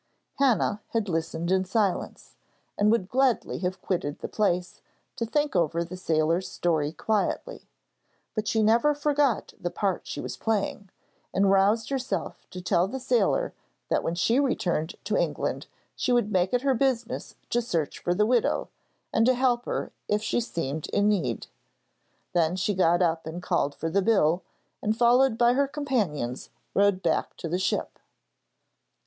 Hannah 0.39 0.81
had 0.93 1.07
listened 1.07 1.51
in 1.51 1.63
silence, 1.63 2.35
and 2.75 2.89
would 2.89 3.07
gladly 3.07 3.59
have 3.59 3.83
quitted 3.83 4.17
the 4.17 4.27
place, 4.27 4.81
to 5.15 5.27
think 5.27 5.55
over 5.55 5.83
the 5.83 5.95
sailor's 5.95 6.47
story 6.49 6.91
quietly. 6.91 7.69
But 8.33 8.47
she 8.47 8.63
never 8.63 8.95
forgot 8.95 9.53
the 9.59 9.69
part 9.69 10.07
she 10.07 10.19
was 10.19 10.37
playing, 10.37 10.89
and 11.35 11.51
roused 11.51 11.89
herself 11.89 12.47
to 12.49 12.59
tell 12.63 12.87
the 12.87 12.99
sailor 12.99 13.53
that 13.89 14.01
when 14.01 14.15
she 14.15 14.39
returned 14.39 14.95
to 15.03 15.17
England 15.17 15.67
she 15.95 16.11
would 16.11 16.31
make 16.31 16.51
it 16.51 16.63
her 16.63 16.73
business 16.73 17.35
to 17.51 17.61
search 17.61 17.99
for 17.99 18.15
the 18.15 18.25
widow, 18.25 18.69
and 19.13 19.23
to 19.27 19.35
help 19.35 19.65
her 19.65 19.91
if 20.07 20.23
she 20.23 20.39
seemed 20.41 20.87
in 20.89 21.09
need. 21.09 21.45
Then 22.33 22.55
she 22.55 22.73
got 22.73 23.03
up 23.03 23.27
and 23.27 23.39
called 23.39 23.75
for 23.75 23.87
the 23.91 24.01
bill, 24.01 24.41
and 24.81 24.97
followed 24.97 25.37
by 25.37 25.53
her 25.53 25.67
companions, 25.67 26.49
rowed 26.73 27.03
back 27.03 27.37
to 27.37 27.47
the 27.47 27.59
ship. 27.59 27.99